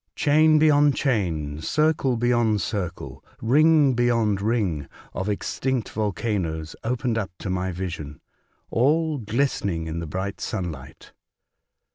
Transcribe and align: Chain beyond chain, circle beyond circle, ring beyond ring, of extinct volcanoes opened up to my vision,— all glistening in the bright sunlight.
Chain 0.15 0.57
beyond 0.57 0.95
chain, 0.95 1.61
circle 1.61 2.17
beyond 2.17 2.59
circle, 2.61 3.23
ring 3.39 3.93
beyond 3.93 4.41
ring, 4.41 4.87
of 5.13 5.29
extinct 5.29 5.89
volcanoes 5.89 6.75
opened 6.83 7.19
up 7.19 7.29
to 7.37 7.51
my 7.51 7.71
vision,— 7.71 8.19
all 8.71 9.19
glistening 9.19 9.85
in 9.85 9.99
the 9.99 10.07
bright 10.07 10.41
sunlight. 10.41 11.13